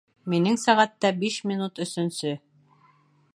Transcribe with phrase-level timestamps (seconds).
[0.33, 2.33] Минең сәғәттә биш минут өсөнсө